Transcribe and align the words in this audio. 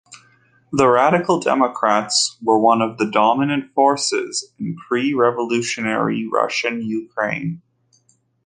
The 0.71 0.87
Radical 0.87 1.39
Democrats 1.39 2.35
were 2.41 2.57
one 2.57 2.81
of 2.81 2.97
the 2.97 3.05
dominant 3.11 3.71
forces 3.75 4.51
in 4.57 4.75
pre-revolutionary 4.87 6.27
Russian 6.27 6.81
Ukraine. 6.81 7.61